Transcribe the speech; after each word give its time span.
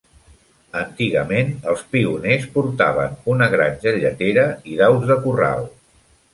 Antigament, 0.79 1.51
els 1.73 1.83
pioners 1.91 2.49
portaven 2.57 3.15
una 3.35 3.51
granja 3.55 3.95
lletera 4.01 4.49
i 4.73 4.81
d'aus 4.83 5.09
de 5.15 5.23
corral. 5.29 5.73